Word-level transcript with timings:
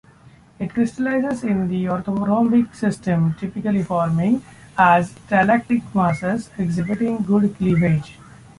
It 0.57 0.73
crystallizes 0.73 1.43
in 1.43 1.67
the 1.67 1.85
orthorhombic 1.85 2.73
system 2.73 3.35
typically 3.39 3.83
forming 3.83 4.41
as 4.75 5.11
stalactitic 5.13 5.83
masses 5.93 6.49
exhibiting 6.57 7.17
good 7.17 7.55
cleavage. 7.57 8.15